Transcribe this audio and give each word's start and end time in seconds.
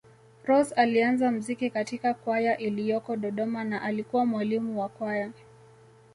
Rose 0.45 0.73
alianza 0.75 1.31
mziki 1.31 1.69
katika 1.69 2.13
kwaya 2.13 2.57
iliyoko 2.57 3.15
Dodoma 3.15 3.63
na 3.63 3.81
alikuwa 3.81 4.25
mwalimu 4.25 4.79
wa 4.81 4.89
Kwaya 4.89 5.31